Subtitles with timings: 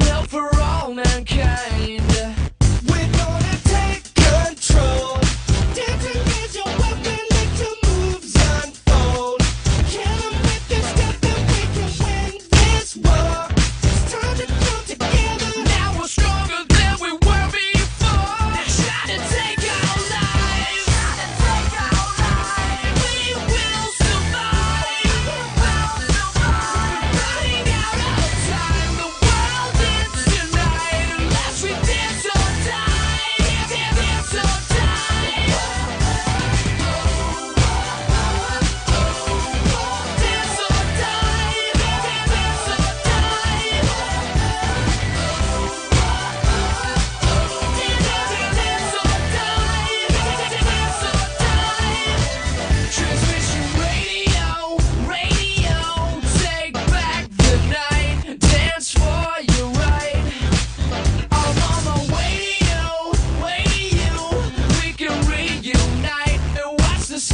[0.00, 2.31] one for all mankind.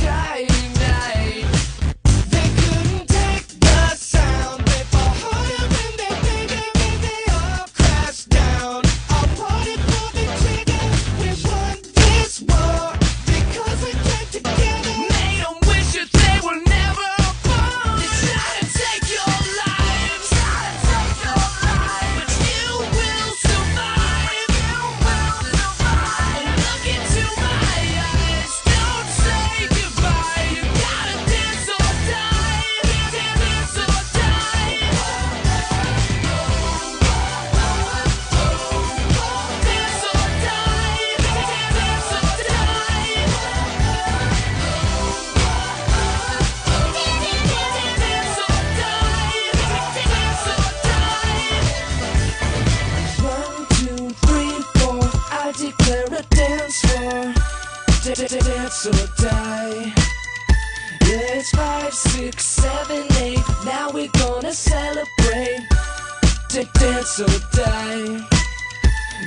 [0.00, 0.57] sky.
[59.16, 59.92] die.
[61.06, 63.42] Yeah, it's five, six, seven, eight.
[63.64, 65.66] Now we're gonna celebrate.
[66.50, 68.26] To dance or die.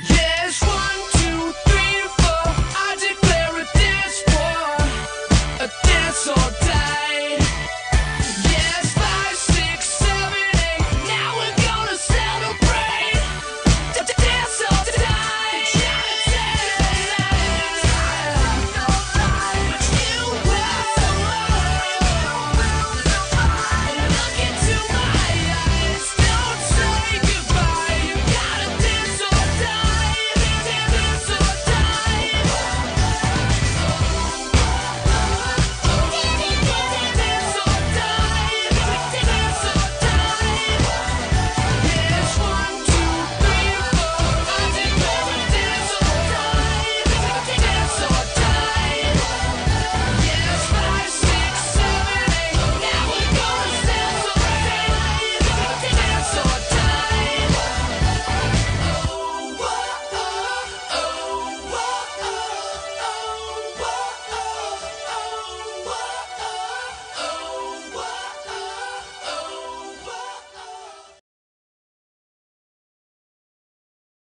[0.08, 1.11] Yes, it's one.